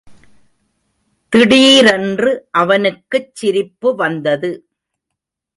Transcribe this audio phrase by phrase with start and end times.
[1.29, 4.51] திடீரென்று அவனுக்குச் சிரிப்பு வந்தது.